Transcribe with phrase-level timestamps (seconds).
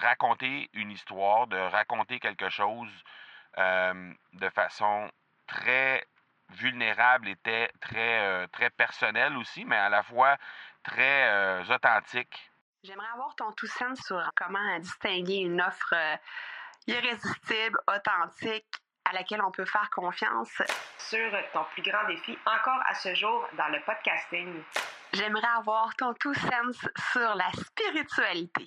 [0.00, 2.90] raconter une histoire, de raconter quelque chose
[3.56, 5.10] de façon
[5.46, 6.06] très
[6.50, 7.36] vulnérable et
[7.80, 10.36] très, très personnelle aussi, mais à la fois
[10.82, 12.50] très authentique.
[12.82, 15.94] J'aimerais avoir ton tout sens sur comment distinguer une offre
[16.86, 18.66] irrésistible, authentique,
[19.04, 20.62] à laquelle on peut faire confiance.
[20.98, 24.62] Sur ton plus grand défi encore à ce jour dans le podcasting.
[25.12, 28.66] J'aimerais avoir ton tout sens sur la spiritualité.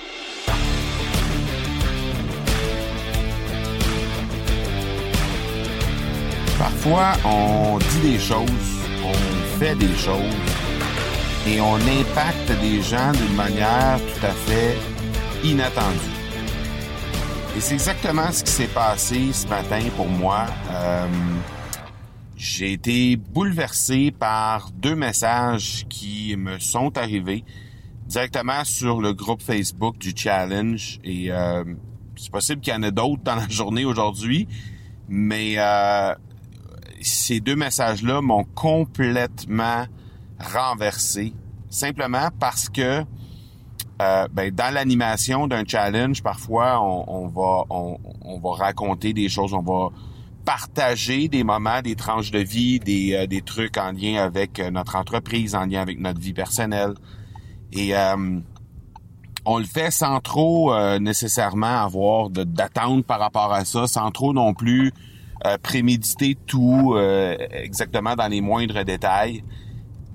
[6.61, 10.35] Parfois, on dit des choses on fait des choses
[11.47, 14.77] et on impacte des gens d'une manière tout à fait
[15.43, 15.97] inattendue.
[17.57, 20.45] Et c'est exactement ce qui s'est passé ce matin pour moi.
[20.69, 21.07] Euh,
[22.37, 27.43] j'ai été bouleversé par deux messages qui me sont arrivés
[28.05, 31.63] directement sur le groupe Facebook du challenge et euh,
[32.15, 34.47] c'est possible qu'il y en ait d'autres dans la journée aujourd'hui,
[35.09, 36.13] mais euh,
[37.01, 39.85] ces deux messages-là m'ont complètement
[40.39, 41.33] renversé,
[41.69, 43.03] simplement parce que
[44.01, 49.61] euh, ben, dans l'animation d'un challenge, parfois on, va on, va raconter des choses, on
[49.61, 49.89] va
[50.43, 54.71] partager des moments, des tranches de vie, des, euh, des trucs en lien avec euh,
[54.71, 56.95] notre entreprise, en lien avec notre vie personnelle.
[57.73, 57.93] Et
[59.45, 64.53] on le fait sans trop nécessairement avoir d'attente par rapport à ça, sans trop non
[64.53, 64.91] plus
[65.45, 69.43] euh, préméditer tout euh, exactement dans les moindres détails.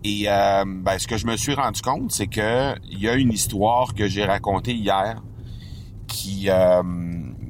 [0.05, 3.15] Et euh, ben, ce que je me suis rendu compte, c'est que il y a
[3.15, 5.21] une histoire que j'ai racontée hier
[6.07, 6.49] qui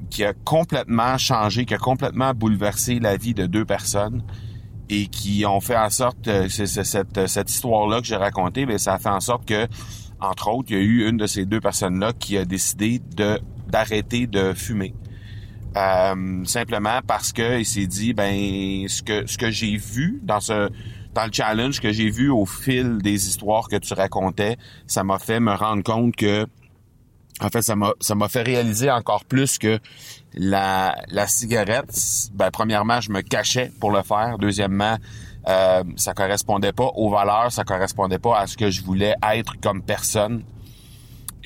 [0.08, 4.22] qui a complètement changé, qui a complètement bouleversé la vie de deux personnes
[4.88, 8.94] et qui ont fait en sorte, c'est, cette, cette histoire-là que j'ai racontée, mais ça
[8.94, 9.66] a fait en sorte que,
[10.20, 13.40] entre autres, il y a eu une de ces deux personnes-là qui a décidé de
[13.68, 14.94] d'arrêter de fumer.
[15.76, 20.40] Euh, simplement parce que il s'est dit ben ce que ce que j'ai vu dans
[20.40, 20.70] ce
[21.12, 25.18] dans le challenge que j'ai vu au fil des histoires que tu racontais, ça m'a
[25.18, 26.46] fait me rendre compte que
[27.42, 29.78] en fait ça m'a ça m'a fait réaliser encore plus que
[30.32, 31.94] la la cigarette
[32.32, 34.96] ben premièrement je me cachais pour le faire, deuxièmement
[35.46, 39.60] euh, ça correspondait pas aux valeurs, ça correspondait pas à ce que je voulais être
[39.60, 40.42] comme personne.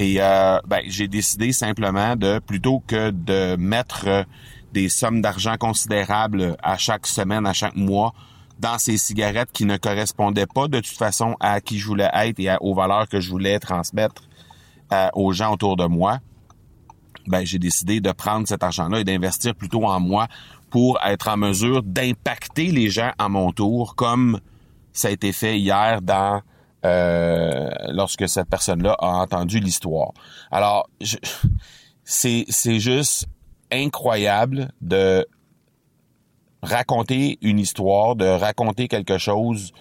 [0.00, 4.24] Et euh, ben, j'ai décidé simplement de, plutôt que de mettre euh,
[4.72, 8.14] des sommes d'argent considérables à chaque semaine, à chaque mois,
[8.58, 12.40] dans ces cigarettes qui ne correspondaient pas de toute façon à qui je voulais être
[12.40, 14.22] et aux valeurs que je voulais transmettre
[14.90, 16.20] euh, aux gens autour de moi,
[17.26, 20.28] ben, j'ai décidé de prendre cet argent-là et d'investir plutôt en moi
[20.70, 24.40] pour être en mesure d'impacter les gens à mon tour, comme
[24.94, 26.40] ça a été fait hier dans
[26.86, 30.12] euh, lorsque cette personne-là a entendu l'histoire.
[30.50, 30.88] Alors,
[32.04, 32.46] c'est
[32.78, 33.26] juste
[33.70, 35.26] incroyable de
[36.62, 39.72] raconter une histoire, de raconter quelque chose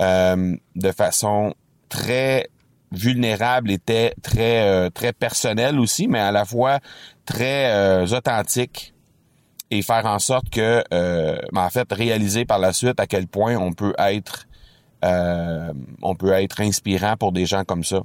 [0.00, 1.54] euh, de façon
[1.88, 2.50] très
[2.92, 3.78] vulnérable et
[4.22, 6.78] très euh, très personnelle aussi, mais à la fois
[7.26, 8.94] très authentique
[9.72, 13.56] et faire en sorte que, ben, en fait, réaliser par la suite à quel point
[13.56, 14.46] on peut être
[16.02, 18.02] on peut être inspirant pour des gens comme ça.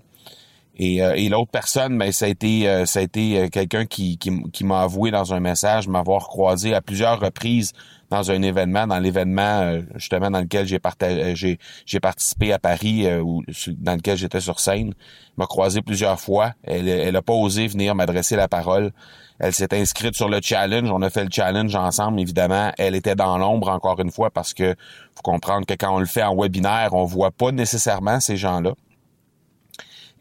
[0.80, 4.18] Et, euh, et l'autre personne, ben, ça a été, euh, ça a été quelqu'un qui,
[4.18, 7.74] qui, m'a avoué dans un message m'avoir croisé à plusieurs reprises
[8.10, 13.44] dans un événement, dans l'événement justement dans lequel j'ai partagé, j'ai participé à Paris ou
[13.78, 14.96] dans lequel j'étais sur scène.
[15.38, 16.54] m'a croisé plusieurs fois.
[16.64, 18.92] Elle, elle pas osé venir m'adresser la parole.
[19.38, 20.90] Elle s'est inscrite sur le challenge.
[20.92, 22.72] On a fait le challenge ensemble, évidemment.
[22.80, 24.76] Elle était dans l'ombre encore une fois parce que
[25.14, 28.74] faut comprendre que quand on le fait en webinaire, on voit pas nécessairement ces gens-là.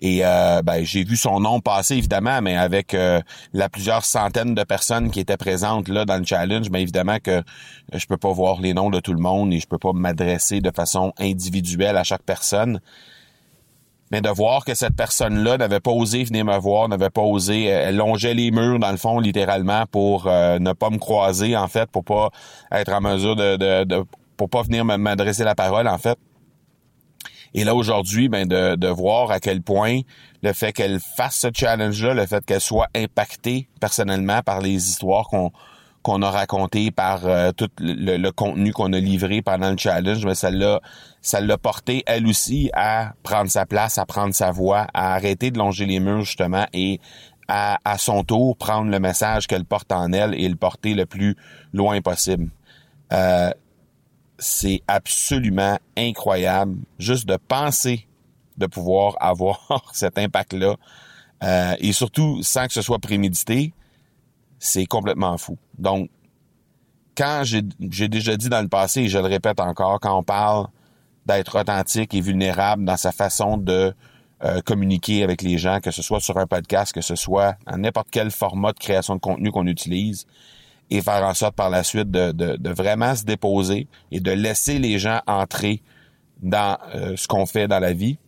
[0.00, 3.20] Et euh, ben, j'ai vu son nom passer évidemment, mais avec euh,
[3.52, 7.42] la plusieurs centaines de personnes qui étaient présentes là dans le challenge, ben évidemment que
[7.92, 10.60] je peux pas voir les noms de tout le monde et je peux pas m'adresser
[10.60, 12.80] de façon individuelle à chaque personne
[14.10, 17.64] mais de voir que cette personne-là n'avait pas osé venir me voir, n'avait pas osé,
[17.64, 21.68] elle longeait les murs dans le fond littéralement pour euh, ne pas me croiser en
[21.68, 22.30] fait, pour pas
[22.72, 24.04] être en mesure de, de, de
[24.36, 26.18] pour pas venir m'adresser la parole en fait.
[27.54, 30.00] Et là, aujourd'hui, ben, de, de voir à quel point
[30.42, 35.28] le fait qu'elle fasse ce challenge-là, le fait qu'elle soit impactée personnellement par les histoires
[35.28, 35.52] qu'on
[36.02, 40.30] qu'on a racontées, par euh, tout le, contenu qu'on a livré pendant le challenge, mais
[40.30, 40.80] ben, ça l'a
[41.20, 45.50] ça l'a porté elle aussi à prendre sa place, à prendre sa voix, à arrêter
[45.50, 47.00] de longer les murs justement et
[47.48, 51.04] à, à son tour prendre le message qu'elle porte en elle et le porter le
[51.04, 51.36] plus
[51.72, 52.50] loin possible.
[53.12, 53.50] Euh,
[54.38, 58.08] c'est absolument incroyable juste de penser
[58.58, 59.60] de pouvoir avoir
[59.92, 60.76] cet impact-là.
[61.42, 63.72] Euh, et surtout, sans que ce soit prémédité,
[64.58, 65.56] c'est complètement fou.
[65.78, 66.10] Donc,
[67.16, 70.66] quand j'ai déjà dit dans le passé, et je le répète encore, quand on parle
[71.26, 73.92] d'être authentique et vulnérable dans sa façon de
[74.44, 77.76] euh, communiquer avec les gens, que ce soit sur un podcast, que ce soit à
[77.76, 80.26] n'importe quel format de création de contenu qu'on utilise,
[80.90, 84.78] et faire en sorte par la suite de, de, vraiment se déposer et de laisser
[84.78, 85.82] les gens entrer
[86.42, 88.18] dans euh, ce qu'on fait dans la vie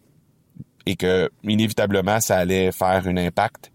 [0.86, 3.70] et que inévitablement ça allait faire un impact,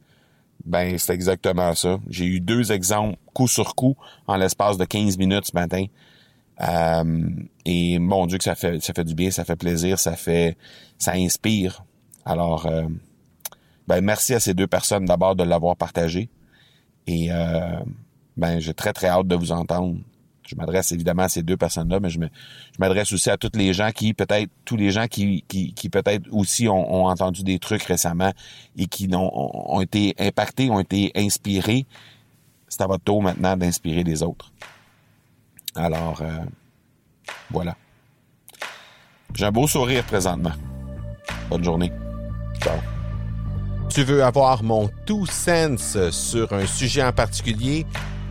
[0.65, 1.99] ben c'est exactement ça.
[2.09, 3.95] J'ai eu deux exemples coup sur coup
[4.27, 5.85] en l'espace de 15 minutes ce matin.
[6.61, 7.29] Euh,
[7.65, 10.57] et mon Dieu que ça fait ça fait du bien, ça fait plaisir, ça fait
[10.97, 11.83] ça inspire.
[12.25, 12.85] Alors euh,
[13.88, 16.29] ben merci à ces deux personnes d'abord de l'avoir partagé.
[17.07, 17.79] Et euh,
[18.37, 19.97] ben j'ai très très hâte de vous entendre.
[20.47, 22.19] Je m'adresse évidemment à ces deux personnes-là, mais je
[22.77, 26.27] m'adresse aussi à tous les gens qui, peut-être, tous les gens qui, qui, qui peut-être
[26.31, 28.31] aussi ont, entendu des trucs récemment
[28.77, 31.87] et qui ont, ont été impactés, ont été inspirés.
[32.67, 34.51] C'est à votre tour maintenant d'inspirer les autres.
[35.73, 36.38] Alors, euh,
[37.49, 37.75] voilà.
[39.33, 40.53] J'ai un beau sourire présentement.
[41.49, 41.91] Bonne journée.
[42.61, 42.77] Ciao.
[43.89, 47.85] Tu veux avoir mon tout sens sur un sujet en particulier?